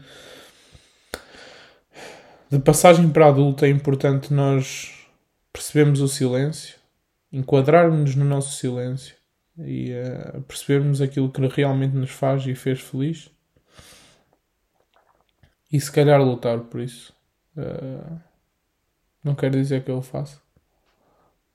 de 2.51 2.59
passagem 2.59 3.11
para 3.11 3.29
adulto 3.29 3.65
é 3.65 3.69
importante 3.69 4.33
nós 4.33 5.07
percebermos 5.53 6.01
o 6.01 6.09
silêncio, 6.09 6.79
enquadrarmos-nos 7.31 8.15
no 8.15 8.25
nosso 8.25 8.57
silêncio 8.57 9.15
e 9.59 9.93
uh, 9.93 10.41
percebermos 10.43 11.03
aquilo 11.03 11.31
que 11.31 11.47
realmente 11.47 11.95
nos 11.95 12.11
faz 12.11 12.47
e 12.47 12.55
fez 12.55 12.81
feliz 12.81 13.31
e 15.71 15.79
se 15.79 15.93
calhar 15.93 16.23
lutar 16.23 16.61
por 16.61 16.81
isso. 16.81 17.13
Uh, 17.55 18.19
não 19.23 19.35
quero 19.35 19.53
dizer 19.53 19.85
que 19.85 19.91
eu 19.91 19.99
o 19.99 20.03
faço, 20.03 20.41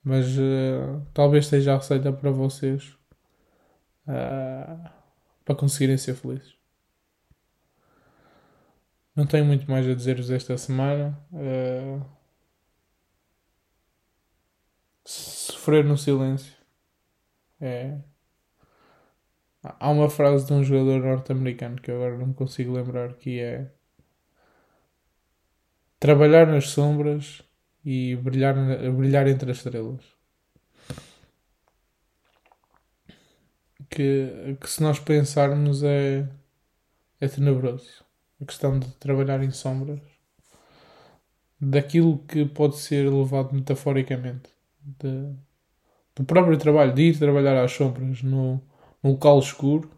mas 0.02 0.38
uh, 0.38 1.04
talvez 1.12 1.46
seja 1.46 1.72
a 1.72 1.76
receita 1.76 2.12
para 2.12 2.30
vocês 2.30 2.96
para 5.44 5.54
conseguirem 5.56 5.96
ser 5.96 6.14
felizes. 6.14 6.53
Não 9.14 9.26
tenho 9.26 9.44
muito 9.44 9.70
mais 9.70 9.86
a 9.88 9.94
dizer-vos 9.94 10.30
esta 10.30 10.56
semana. 10.58 11.18
Uh... 11.32 12.04
Sofrer 15.04 15.84
no 15.84 15.96
silêncio. 15.96 16.52
É. 17.60 17.98
Há 19.62 19.90
uma 19.90 20.10
frase 20.10 20.46
de 20.46 20.52
um 20.52 20.64
jogador 20.64 21.00
norte-americano 21.00 21.80
que 21.80 21.90
agora 21.90 22.18
não 22.18 22.32
consigo 22.32 22.72
lembrar 22.72 23.14
que 23.14 23.40
é 23.40 23.70
trabalhar 25.98 26.46
nas 26.46 26.68
sombras 26.70 27.42
e 27.84 28.16
brilhar, 28.16 28.54
brilhar 28.94 29.26
entre 29.28 29.50
as 29.50 29.58
estrelas. 29.58 30.02
Que, 33.88 34.56
que 34.60 34.68
se 34.68 34.82
nós 34.82 34.98
pensarmos 34.98 35.82
é, 35.82 36.28
é 37.20 37.28
tenebroso 37.28 38.03
a 38.44 38.46
questão 38.46 38.78
de 38.78 38.86
trabalhar 38.96 39.42
em 39.42 39.50
sombras, 39.50 40.00
daquilo 41.60 42.18
que 42.18 42.44
pode 42.44 42.76
ser 42.76 43.10
levado 43.10 43.54
metaforicamente, 43.54 44.50
de, 44.80 45.34
do 46.14 46.24
próprio 46.24 46.58
trabalho, 46.58 46.94
de 46.94 47.02
ir 47.02 47.18
trabalhar 47.18 47.62
às 47.62 47.72
sombras 47.72 48.22
no, 48.22 48.60
no 49.02 49.12
local 49.12 49.38
escuro. 49.38 49.90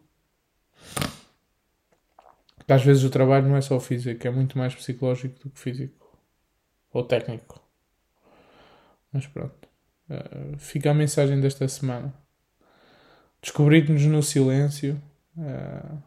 Às 2.68 2.82
vezes 2.82 3.04
o 3.04 3.10
trabalho 3.10 3.48
não 3.48 3.56
é 3.56 3.60
só 3.60 3.78
físico, 3.78 4.26
é 4.26 4.30
muito 4.30 4.56
mais 4.56 4.74
psicológico 4.74 5.38
do 5.40 5.50
que 5.50 5.58
físico 5.58 6.18
ou 6.92 7.04
técnico. 7.04 7.60
Mas 9.12 9.26
pronto, 9.26 9.68
uh, 10.10 10.58
fica 10.58 10.90
a 10.90 10.94
mensagem 10.94 11.40
desta 11.40 11.68
semana. 11.68 12.12
descobrir-nos 13.40 14.02
no 14.06 14.22
silêncio 14.22 15.00
uh, 15.36 16.02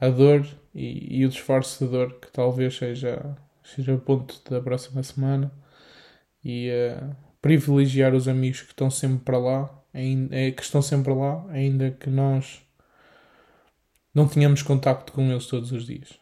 a 0.00 0.08
dor 0.08 0.46
e, 0.74 1.20
e, 1.20 1.26
o 1.26 1.28
disfarce 1.28 1.84
de 1.84 1.90
dor 1.90 2.14
que 2.20 2.30
talvez 2.32 2.76
seja, 2.76 3.36
seja 3.62 3.94
o 3.94 4.00
ponto 4.00 4.42
da 4.50 4.60
próxima 4.60 5.02
semana 5.02 5.52
e 6.44 6.70
uh, 6.70 7.14
privilegiar 7.42 8.14
os 8.14 8.26
amigos 8.26 8.62
que 8.62 8.70
estão 8.72 8.90
sempre 8.90 9.24
para 9.24 9.38
lá, 9.38 9.82
eh, 9.92 10.52
que 10.52 10.62
estão 10.62 10.80
sempre 10.80 11.12
lá, 11.12 11.44
ainda 11.50 11.90
que 11.90 12.08
nós 12.08 12.62
não 14.14 14.26
tenhamos 14.26 14.62
contacto 14.62 15.12
com 15.12 15.30
eles 15.30 15.46
todos 15.46 15.72
os 15.72 15.86
dias, 15.86 16.18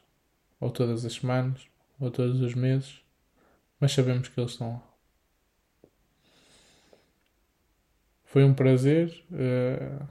ou 0.61 0.71
todas 0.71 1.05
as 1.05 1.15
semanas, 1.15 1.69
ou 2.01 2.11
todos 2.11 2.41
os 2.41 2.55
meses, 2.55 3.01
mas 3.79 3.93
sabemos 3.93 4.29
que 4.29 4.41
eles 4.41 4.53
estão 4.53 4.73
lá. 4.73 4.89
Foi 8.25 8.45
um 8.45 8.53
prazer. 8.53 9.25
Uh, 9.31 10.07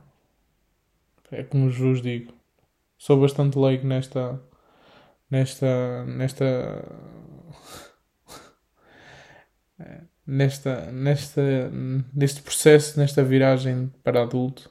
é 1.32 1.44
como 1.44 1.70
vos 1.70 2.02
digo. 2.02 2.34
Sou 2.98 3.20
bastante 3.20 3.58
leigo 3.58 3.86
nesta. 3.88 4.42
Nesta. 5.30 6.06
Nesta. 6.06 6.86
nesta, 10.28 10.92
nesta, 10.92 11.42
neste 12.14 12.42
processo, 12.42 13.00
nesta 13.00 13.24
viragem 13.24 13.88
para 14.04 14.22
adulto, 14.24 14.70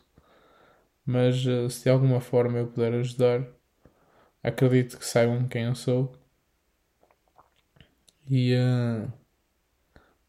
mas 1.04 1.44
uh, 1.46 1.70
se 1.70 1.84
de 1.84 1.90
alguma 1.90 2.20
forma 2.20 2.58
eu 2.58 2.66
puder 2.66 2.92
ajudar, 2.94 3.46
acredito 4.42 4.98
que 4.98 5.06
saibam 5.06 5.48
quem 5.48 5.64
eu 5.64 5.74
sou 5.74 6.12
e 8.28 8.54
uh, 8.54 9.10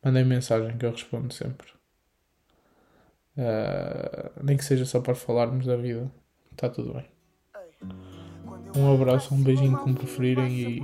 mandem 0.04 0.25
mensagem 0.25 0.77
que 0.77 0.86
eu 0.86 0.92
respondo 0.92 1.34
sempre. 1.34 1.68
Uh, 3.38 4.44
nem 4.44 4.58
que 4.58 4.66
seja 4.66 4.86
só 4.86 5.00
para 5.01 5.13
falarmos 5.16 5.66
da 5.66 5.75
vida, 5.75 6.12
está 6.51 6.70
tudo 6.70 6.94
bem. 6.94 7.16
Um 8.75 8.93
abraço, 8.93 9.34
um 9.34 9.41
beijinho 9.41 9.77
como 9.77 9.96
preferirem 9.96 10.51
e, 10.51 10.77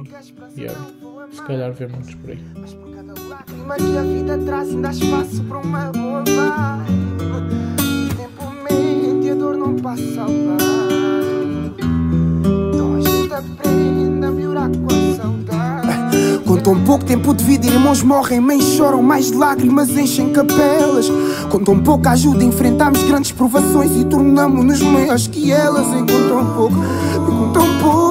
e 0.55 0.65
olha, 0.65 1.29
se 1.31 1.41
calhar 1.43 1.71
vemos-nos 1.73 2.15
por 2.15 2.31
aí. 2.31 2.39
Mas 2.55 2.73
por 2.73 2.95
cada 2.95 3.13
lágrima 3.27 3.75
que 3.75 3.97
a 3.97 4.01
vida 4.01 4.37
traz 4.39 4.69
ainda 4.69 4.89
espaço 4.89 5.43
para 5.43 5.57
uma 5.59 5.91
boa 5.91 6.23
vibe. 6.23 6.93
O 8.09 8.15
tempo 8.15 8.49
mente 8.63 9.27
e 9.27 9.31
a 9.31 9.35
dor 9.35 9.57
não 9.57 9.75
passa 9.75 10.21
ao 10.21 10.31
lado. 10.31 11.75
Então 12.73 12.95
a 12.95 13.01
gente 13.01 13.33
aprende 13.33 14.25
a 14.25 14.31
melhorar 14.31 14.69
com 14.71 14.87
a 14.87 15.15
saudade. 15.15 15.82
Com 16.53 16.59
tão 16.59 16.79
pouco 16.83 17.03
tempo 17.03 17.33
de 17.33 17.43
vida, 17.43 17.65
irmãos 17.65 18.03
morrem, 18.03 18.39
mães 18.39 18.63
choram, 18.63 19.01
mais 19.01 19.31
lágrimas 19.31 19.89
enchem 19.89 20.31
capelas. 20.31 21.09
Com 21.49 21.57
tão 21.57 21.79
pouca 21.79 22.11
ajuda, 22.11 22.43
enfrentamos 22.43 23.01
grandes 23.01 23.31
provações 23.31 23.89
e 23.99 24.05
tornamos-nos 24.05 24.79
maiores 24.83 25.25
que 25.25 25.51
elas. 25.51 25.87
Enquanto 25.87 26.29
tão 26.29 26.53
pouco, 26.53 26.75
com 27.25 27.51
tão 27.51 27.79
pouco, 27.79 28.02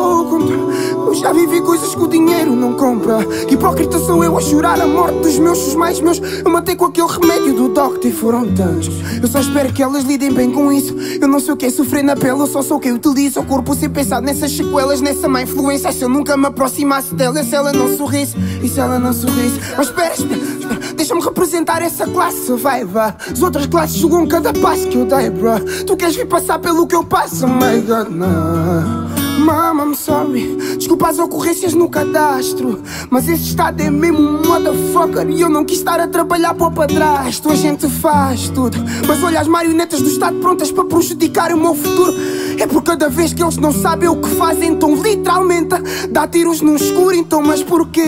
eu 1.12 1.16
já 1.16 1.31
vivi 1.31 1.61
coisas 1.61 1.95
que 1.95 2.00
o 2.00 2.09
dinheiro 2.09 2.57
não 2.57 2.73
compra. 2.73 3.19
Hipócrita 3.50 3.99
sou 3.99 4.25
eu 4.25 4.37
a 4.37 4.40
chorar 4.40 4.81
a 4.81 4.87
morte 4.87 5.19
dos 5.19 5.38
meus, 5.38 5.66
os 5.66 5.75
mais 5.75 6.00
meus. 6.00 6.19
Eu 6.19 6.50
matei 6.50 6.75
com 6.75 6.87
aquele 6.87 7.07
remédio 7.07 7.52
do 7.52 7.69
doctor 7.69 8.07
e 8.07 8.12
foram 8.12 8.49
tantos. 8.54 8.88
Eu 9.21 9.28
só 9.28 9.40
espero 9.40 9.71
que 9.75 9.83
elas 9.83 10.04
lidem 10.04 10.33
bem 10.33 10.50
com 10.50 10.73
isso. 10.73 10.97
Eu 11.21 11.28
não 11.28 11.38
sei 11.38 11.52
o 11.52 11.57
que 11.57 11.66
é 11.66 11.71
sofrer 11.71 12.02
na 12.02 12.16
pele, 12.16 12.40
eu 12.40 12.47
só 12.47 12.62
sou 12.62 12.81
quem 12.81 12.92
utiliza 12.92 13.40
o 13.40 13.45
corpo 13.45 13.75
sem 13.75 13.90
pensar 13.90 14.23
nessas 14.23 14.52
sequelas, 14.52 15.02
nessa 15.02 15.28
má 15.28 15.42
influência. 15.42 15.92
Se 15.92 16.02
eu 16.02 16.09
nunca 16.09 16.35
me 16.35 16.47
aproximasse 16.47 17.14
dela, 17.14 17.45
se 17.45 17.54
ela 17.54 17.75
não 17.75 17.95
sorrisse, 17.95 18.35
e 18.62 18.69
se 18.69 18.81
ela 18.81 18.99
não 18.99 19.12
sorrisse. 19.12 19.61
Mas 19.76 19.88
espera, 19.88 20.14
espera, 20.14 20.40
espera. 20.40 20.95
Deixa-me 20.97 21.21
representar 21.21 21.83
essa 21.83 22.07
classe, 22.07 22.52
vai, 22.52 22.87
vá. 22.87 23.14
As 23.31 23.42
outras 23.42 23.66
classes 23.66 23.97
julgam 23.97 24.26
cada 24.26 24.50
passo 24.54 24.88
que 24.88 24.97
eu 24.97 25.04
dei, 25.04 25.28
bro. 25.28 25.61
Tu 25.87 25.95
queres 25.95 26.16
vir 26.16 26.26
passar 26.26 26.59
pelo 26.59 26.87
que 26.87 26.97
eu 26.97 27.04
passo, 27.04 27.47
my 27.47 27.81
God, 27.87 28.09
não. 28.09 29.02
Mama, 29.43 29.85
I'm 29.85 29.95
sorry. 29.95 30.57
Desculpa 30.79 31.09
as 31.09 31.19
ocorrências 31.19 31.75
no 31.75 31.89
cadastro. 31.89 32.81
Mas 33.11 33.29
esse 33.29 33.49
estado 33.49 33.81
é 33.81 33.90
mesmo 33.90 34.21
um 34.21 34.47
motherfucker. 34.47 35.29
E 35.29 35.40
eu 35.40 35.49
não 35.49 35.64
quis 35.64 35.79
estar 35.79 35.99
a 35.99 36.07
trabalhar 36.07 36.55
para 36.55 36.69
o 36.69 36.71
padrasto. 36.71 37.51
A 37.51 37.55
gente 37.57 37.88
faz 37.88 38.49
tudo. 38.51 38.79
Mas 39.07 39.23
olha 39.23 39.40
as 39.40 39.49
marionetas 39.49 40.01
do 40.01 40.09
Estado 40.09 40.38
prontas 40.38 40.71
para 40.71 40.85
prejudicar 40.85 41.53
o 41.53 41.59
meu 41.59 41.75
futuro. 41.75 42.14
É 42.57 42.66
por 42.69 42.83
cada 42.85 43.09
vez 43.09 43.33
que 43.33 43.43
eles 43.43 43.57
não 43.57 43.73
sabem 43.73 44.09
o 44.09 44.16
que 44.16 44.29
fazem. 44.31 44.71
Então, 44.71 44.95
literalmente, 44.95 45.75
dá 46.09 46.29
tiros 46.29 46.61
no 46.61 46.77
escuro. 46.77 47.14
Então, 47.14 47.43
mas 47.43 47.64
porquê? 47.64 48.05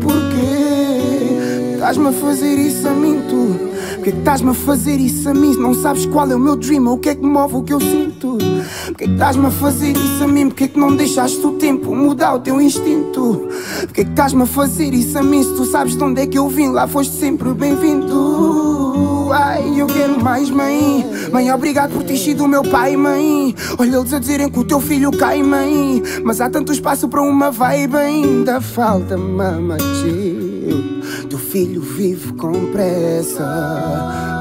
Porquê? 0.00 1.74
Estás-me 1.74 2.08
a 2.08 2.12
fazer 2.12 2.54
isso 2.54 2.86
a 2.86 2.92
mim? 2.92 3.24
Porquê 4.04 4.12
que 4.12 4.18
estás-me 4.18 4.50
a 4.50 4.54
fazer 4.54 5.00
isso 5.00 5.26
a 5.30 5.32
mim? 5.32 5.56
Não 5.56 5.72
sabes 5.72 6.04
qual 6.04 6.30
é 6.30 6.36
o 6.36 6.38
meu 6.38 6.56
dream, 6.56 6.86
o 6.88 6.98
que 6.98 7.08
é 7.08 7.14
que 7.14 7.24
move 7.24 7.54
o 7.56 7.62
que 7.62 7.72
eu 7.72 7.80
sinto? 7.80 8.36
Porquê 8.88 9.06
que 9.06 9.10
estás-me 9.10 9.46
a 9.46 9.50
fazer 9.50 9.96
isso 9.96 10.24
a 10.24 10.28
mim? 10.28 10.48
Porquê 10.48 10.68
que 10.68 10.78
não 10.78 10.94
deixaste 10.94 11.38
o 11.38 11.52
tempo 11.52 11.96
mudar 11.96 12.34
o 12.34 12.38
teu 12.38 12.60
instinto? 12.60 13.48
Porquê 13.80 14.04
que 14.04 14.10
estás-me 14.10 14.42
a 14.42 14.46
fazer 14.46 14.92
isso 14.92 15.18
a 15.18 15.22
mim? 15.22 15.42
Se 15.42 15.56
tu 15.56 15.64
sabes 15.64 15.96
de 15.96 16.04
onde 16.04 16.20
é 16.20 16.26
que 16.26 16.36
eu 16.36 16.50
vim, 16.50 16.68
lá 16.68 16.86
foste 16.86 17.14
sempre 17.14 17.54
bem-vindo. 17.54 18.73
Ai, 19.34 19.80
eu 19.80 19.86
quero 19.86 20.22
mais, 20.22 20.48
mãe. 20.48 21.04
Mãe, 21.32 21.52
obrigado 21.52 21.92
por 21.92 22.04
ter 22.04 22.16
sido 22.16 22.46
meu 22.46 22.62
pai, 22.62 22.96
mãe. 22.96 23.54
Olha 23.78 23.96
eles 23.96 24.12
a 24.12 24.18
dizerem 24.18 24.48
que 24.48 24.58
o 24.58 24.64
teu 24.64 24.80
filho 24.80 25.10
cai, 25.10 25.42
mãe. 25.42 26.02
Mas 26.22 26.40
há 26.40 26.48
tanto 26.48 26.72
espaço 26.72 27.08
para 27.08 27.20
uma 27.20 27.50
vibe, 27.50 27.96
ainda 27.96 28.60
falta 28.60 29.16
mamãe 29.16 30.54
teu 31.34 31.38
filho 31.38 31.80
vive 31.80 32.32
com 32.34 32.70
pressa. 32.72 33.42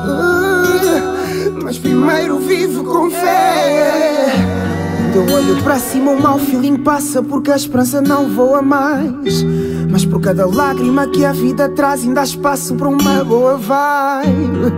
Uh, 0.06 1.64
mas 1.64 1.80
primeiro 1.80 2.38
vive 2.38 2.84
com 2.84 3.10
fé. 3.10 4.73
Eu 5.16 5.32
olho 5.32 5.62
para 5.62 5.78
cima, 5.78 6.10
o 6.10 6.20
mau 6.20 6.40
feeling 6.40 6.78
passa 6.78 7.22
porque 7.22 7.52
a 7.52 7.56
esperança 7.56 8.02
não 8.02 8.28
voa 8.30 8.64
mais. 8.64 9.44
Mas 9.88 10.04
por 10.04 10.20
cada 10.20 10.48
lágrima 10.48 11.06
que 11.08 11.24
a 11.24 11.32
vida 11.32 11.70
traz, 11.70 12.02
ainda 12.02 12.22
há 12.22 12.24
espaço 12.24 12.74
para 12.74 12.90
uma 12.90 13.24
boa 13.24 13.56
vibe. 13.56 14.74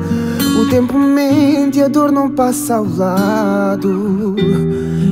O 0.60 0.70
tempo 0.70 1.00
mente 1.00 1.80
e 1.80 1.84
a 1.84 1.88
dor 1.88 2.12
não 2.12 2.30
passa 2.30 2.76
ao 2.76 2.86
lado. 2.86 4.36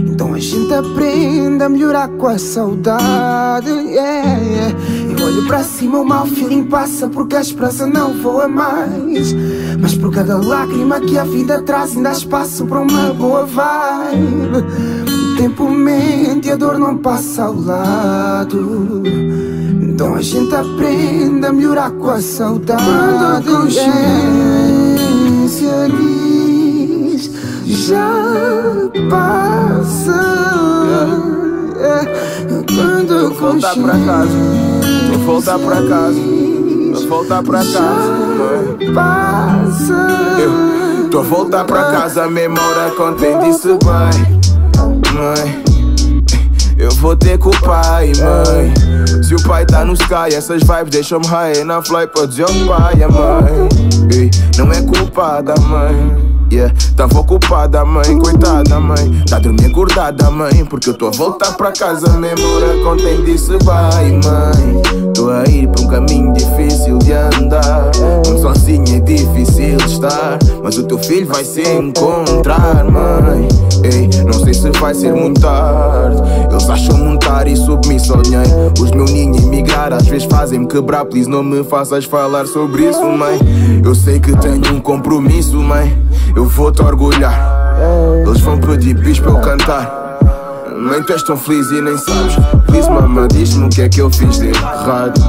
Então 0.08 0.34
a 0.34 0.40
gente 0.40 0.74
aprende 0.74 1.64
a 1.64 1.70
melhorar 1.70 2.10
com 2.10 2.28
a 2.28 2.38
saudade. 2.38 3.70
Yeah. 3.70 4.76
Eu 5.18 5.26
olho 5.26 5.48
para 5.48 5.64
cima, 5.64 6.00
o 6.00 6.06
mau 6.06 6.26
feeling 6.26 6.66
passa 6.66 7.08
porque 7.08 7.38
a 7.38 7.42
esperança 7.42 7.88
não 7.88 8.14
voa 8.22 8.50
mais. 8.50 9.34
Mas 9.80 9.96
por 9.96 10.12
cada 10.12 10.38
lágrima 10.38 11.00
que 11.00 11.18
a 11.18 11.24
vida 11.24 11.62
traz, 11.62 11.96
ainda 11.96 12.10
há 12.10 12.14
espaço 12.14 12.66
para 12.66 12.82
uma 12.82 13.14
boa 13.14 13.46
vibe. 13.46 15.03
O 15.44 15.46
tempo 15.46 15.70
mente 15.70 16.48
e 16.48 16.52
a 16.52 16.56
dor 16.56 16.80
não 16.80 16.96
passa 16.96 17.44
ao 17.44 17.54
lado. 17.54 19.04
Então 19.82 20.16
a 20.16 20.22
gente 20.22 20.56
aprende 20.56 21.46
a 21.46 21.52
melhorar 21.52 21.92
com 21.92 22.12
a 22.12 22.22
saudade. 22.22 22.82
Quando 22.82 23.26
a 23.26 23.42
consciência 23.42 23.90
diz 26.00 27.30
já 27.66 28.10
passa. 29.10 30.24
Quando 32.74 33.14
a 33.14 33.30
voltar 33.30 33.76
pra 33.76 34.00
casa, 34.00 34.32
vou 35.10 35.20
voltar 35.26 35.60
pra 35.60 35.76
casa, 35.76 36.22
vou 36.94 37.08
voltar 37.10 37.44
pra 37.44 37.60
casa. 37.60 38.78
Passa. 38.96 40.08
Eu 40.40 41.10
tô 41.10 41.20
a 41.20 41.24
voltar 41.24 41.66
pra 41.66 41.92
casa, 41.92 42.30
memória 42.30 42.92
contém 42.96 43.38
disse 43.40 43.68
bem, 43.68 44.40
mãe. 45.14 45.64
Eu 46.78 46.92
vou 46.92 47.16
ter 47.16 47.38
com 47.38 47.50
o 47.50 47.62
pai, 47.62 48.12
mãe. 48.18 48.74
Se 49.24 49.36
o 49.36 49.44
pai 49.44 49.66
tá 49.66 49.86
no 49.86 49.94
sky, 49.94 50.36
essas 50.36 50.64
vibes 50.64 50.90
deixam-me 50.92 51.28
high 51.28 51.64
na 51.64 51.82
fly 51.82 52.08
pra 52.08 52.26
dizer 52.26 52.44
ao 52.44 52.68
pai, 52.68 52.96
mãe. 52.96 53.70
Ei, 54.12 54.32
não 54.58 54.72
é 54.72 54.82
culpa 54.82 55.42
da 55.42 55.56
mãe. 55.56 56.34
Yeah, 56.52 56.72
tava 56.96 57.20
ocupada, 57.20 57.84
mãe, 57.84 58.20
coitada, 58.20 58.80
mãe. 58.80 59.24
Tá 59.28 59.40
dormindo 59.40 59.72
acordada, 59.72 60.30
mãe, 60.30 60.64
porque 60.66 60.90
eu 60.90 60.94
tô 60.94 61.08
a 61.08 61.12
voltar 61.12 61.54
pra 61.54 61.72
casa. 61.72 62.10
Memória 62.10 62.84
contém 62.84 63.24
disse 63.24 63.58
vai, 63.64 64.12
mãe. 64.12 65.13
Tô 65.24 65.30
a 65.30 65.46
ir 65.46 65.70
pra 65.70 65.82
um 65.82 65.88
caminho 65.88 66.34
difícil 66.34 66.98
de 66.98 67.14
andar. 67.14 67.92
Um 68.28 68.38
sozinho 68.40 68.98
é 68.98 69.00
difícil 69.00 69.78
estar. 69.78 70.38
Mas 70.62 70.78
o 70.78 70.84
teu 70.84 71.00
filho 71.00 71.26
vai 71.28 71.46
se 71.46 71.62
encontrar, 71.62 72.84
mãe. 72.84 73.48
Ei, 73.86 74.10
não 74.26 74.34
sei 74.34 74.54
se 74.54 74.70
vai 74.72 74.94
ser 74.94 75.14
muito 75.14 75.40
tarde. 75.40 76.22
Eles 76.52 76.70
acham 76.70 76.98
montar 76.98 77.48
e 77.48 77.56
submisso 77.56 78.14
ao 78.14 78.22
dinheiro. 78.22 78.74
Os 78.78 78.92
meus 78.92 79.12
ninhos 79.12 79.42
emigrar 79.44 79.94
às 79.94 80.06
vezes 80.06 80.28
fazem-me 80.30 80.68
quebrar. 80.68 81.06
Please, 81.06 81.30
não 81.30 81.42
me 81.42 81.64
faças 81.64 82.04
falar 82.04 82.46
sobre 82.46 82.90
isso, 82.90 83.06
mãe. 83.06 83.40
Eu 83.82 83.96
sei 83.96 84.20
que 84.20 84.36
tenho 84.36 84.76
um 84.76 84.82
compromisso, 84.82 85.56
mãe. 85.56 85.98
Eu 86.36 86.48
vou 86.48 86.70
te 86.70 86.82
orgulhar. 86.82 87.78
Eles 88.28 88.42
vão 88.42 88.60
pedir 88.60 88.94
bis 88.96 89.22
para 89.22 89.32
eu 89.32 89.40
cantar. 89.40 90.03
Nem 90.76 91.04
tu 91.04 91.14
és 91.14 91.24
tão 91.24 91.38
feliz 91.38 91.70
e 91.72 91.82
nem 91.82 91.98
sabes. 91.98 92.36
Please, 92.66 92.90
mama, 92.90 93.28
diz-me 93.28 93.66
o 93.66 93.70
que 93.70 93.82
é 93.82 93.90
que 93.90 94.02
eu 94.02 94.10
fiz 94.10 94.40
de 94.40 94.48
errado. 94.48 95.22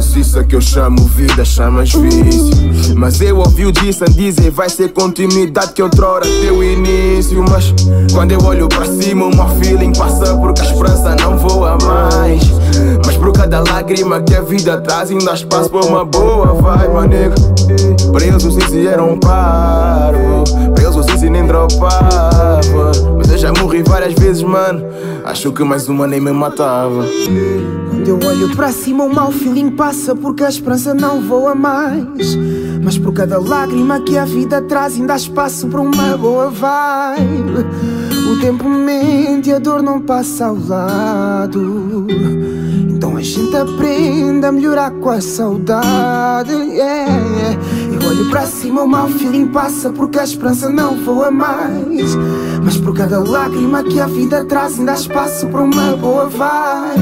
se 0.00 0.20
isso 0.20 0.38
é 0.38 0.44
que 0.44 0.54
eu 0.54 0.60
chamo 0.60 1.04
vida, 1.08 1.44
chamas 1.44 1.92
vício. 1.92 2.94
Mas 2.96 3.20
eu 3.20 3.38
ouvi 3.38 3.66
o 3.66 3.72
Dissan 3.72 4.06
dizer 4.06 4.50
vai 4.50 4.68
ser 4.68 4.92
continuidade 4.92 5.72
que 5.72 5.82
outrora 5.82 6.26
deu 6.26 6.62
início. 6.62 7.44
Mas 7.48 7.74
quando 8.12 8.32
eu 8.32 8.42
olho 8.44 8.68
para 8.68 8.86
cima, 8.86 9.26
o 9.26 9.34
meu 9.34 9.48
feeling 9.60 9.92
passa 9.92 10.34
porque 10.36 10.60
a 10.60 10.64
esperança 10.64 11.16
não 11.16 11.38
voa 11.38 11.78
mais. 11.84 12.42
Mas 13.04 13.16
por 13.16 13.32
cada 13.32 13.60
lágrima 13.60 14.20
que 14.20 14.34
a 14.34 14.42
vida 14.42 14.80
traz, 14.80 15.10
ainda 15.10 15.32
há 15.32 15.34
espaço 15.34 15.70
para 15.70 15.86
uma 15.86 16.04
boa 16.04 16.54
vai, 16.54 16.88
manego. 16.88 17.34
Preso 18.12 18.48
o 18.48 18.52
Cici 18.52 18.86
era 18.86 19.02
um 19.02 19.18
parvo. 19.18 20.44
Preso 20.74 21.00
o 21.00 21.02
Cici 21.02 21.30
nem 21.30 21.46
dropava. 21.46 23.19
Já 23.40 23.54
morri 23.54 23.82
várias 23.82 24.12
vezes, 24.12 24.42
mano. 24.42 24.84
Acho 25.24 25.50
que 25.50 25.64
mais 25.64 25.88
uma 25.88 26.06
nem 26.06 26.20
me 26.20 26.30
matava. 26.30 27.06
Quando 27.88 28.06
eu 28.06 28.20
olho 28.28 28.54
para 28.54 28.70
cima, 28.70 29.04
o 29.04 29.14
mau 29.14 29.32
feeling 29.32 29.70
passa 29.70 30.14
porque 30.14 30.44
a 30.44 30.48
esperança 30.50 30.92
não 30.92 31.22
voa 31.22 31.54
mais. 31.54 32.36
Mas 32.84 32.98
por 32.98 33.14
cada 33.14 33.40
lágrima 33.40 33.98
que 34.02 34.18
a 34.18 34.26
vida 34.26 34.60
traz, 34.60 34.96
ainda 34.96 35.14
há 35.14 35.16
espaço 35.16 35.68
para 35.68 35.80
uma 35.80 36.18
boa 36.18 36.50
vibe. 36.50 37.64
O 38.30 38.38
tempo 38.42 38.68
mente 38.68 39.48
e 39.48 39.54
a 39.54 39.58
dor 39.58 39.82
não 39.82 40.02
passa 40.02 40.44
ao 40.44 40.58
lado. 40.58 42.06
Então 42.90 43.16
a 43.16 43.22
gente 43.22 43.56
aprende 43.56 44.44
a 44.44 44.52
melhorar 44.52 44.90
com 44.90 45.08
a 45.08 45.20
saudade. 45.22 46.52
Yeah. 46.52 47.58
Olho 48.06 48.30
para 48.30 48.46
cima, 48.46 48.82
o 48.82 48.88
mau 48.88 49.08
feeling 49.08 49.46
passa 49.48 49.90
porque 49.90 50.18
a 50.18 50.24
esperança 50.24 50.68
não 50.68 50.96
voa 51.04 51.30
mais. 51.30 52.16
Mas 52.62 52.76
por 52.76 52.94
cada 52.94 53.20
lágrima 53.20 53.82
que 53.82 54.00
a 54.00 54.06
vida 54.06 54.44
traz, 54.44 54.78
ainda 54.78 54.92
há 54.92 54.94
espaço 54.94 55.46
para 55.48 55.62
uma 55.62 55.96
boa 55.96 56.28
vibe. 56.28 57.00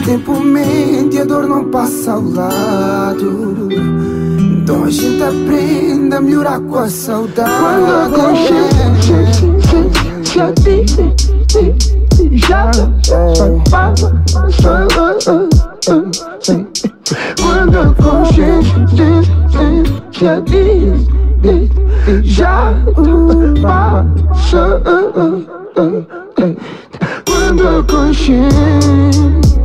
O 0.00 0.04
tempo 0.04 0.40
mente 0.40 1.16
e 1.16 1.20
a 1.20 1.24
dor 1.24 1.46
não 1.46 1.64
passa 1.70 2.12
ao 2.12 2.22
lado. 2.22 3.68
Então 4.62 4.84
a 4.84 4.90
gente 4.90 5.22
aprende 5.22 6.14
a 6.14 6.20
melhorar 6.20 6.60
com 6.60 6.78
a 6.78 6.88
saudade. 6.88 7.50
Quando 7.50 7.90
a 7.94 8.08
consciência 8.18 9.56
já 12.32 12.70
passa. 13.70 14.12
Quando 17.40 17.78
a 17.78 17.94
consciência 17.94 19.22
já 22.24 22.74
passa. 23.62 24.82
Quando 27.24 27.68
a 27.68 27.84
consciência 27.84 29.55